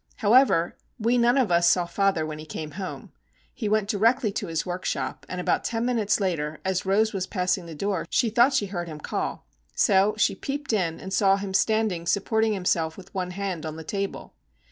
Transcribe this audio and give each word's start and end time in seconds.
However, 0.15 0.79
we 0.97 1.19
none 1.19 1.37
of 1.37 1.51
us 1.51 1.69
saw 1.69 1.85
father 1.85 2.25
when 2.25 2.39
he 2.39 2.45
came 2.47 2.71
home. 2.71 3.11
He 3.53 3.69
went 3.69 3.87
directly 3.87 4.31
to 4.31 4.47
his 4.47 4.65
workshop, 4.65 5.27
and 5.29 5.39
about 5.39 5.63
ten 5.63 5.85
minutes 5.85 6.19
later, 6.19 6.59
as 6.65 6.87
Rose 6.87 7.13
was 7.13 7.27
passing 7.27 7.67
the 7.67 7.75
door 7.75 8.07
she 8.09 8.31
thought 8.31 8.53
she 8.55 8.65
heard 8.65 8.87
him 8.87 8.99
call. 8.99 9.45
So 9.75 10.15
she 10.17 10.33
peeped 10.33 10.73
in, 10.73 10.99
and 10.99 11.13
saw 11.13 11.37
him 11.37 11.53
standing 11.53 12.07
supporting 12.07 12.53
himself 12.53 12.97
with 12.97 13.13
one 13.13 13.29
hand 13.29 13.63
on 13.63 13.75
the 13.75 13.83
table. 13.83 14.33